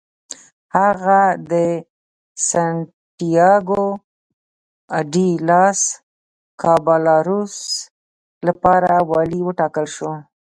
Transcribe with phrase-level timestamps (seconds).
[0.77, 1.19] هغه
[1.51, 1.53] د
[2.49, 3.85] سنتیاګو
[5.11, 5.79] ډي لاس
[6.61, 7.55] کابالروس
[8.47, 10.11] لپاره والي وټاکل شو.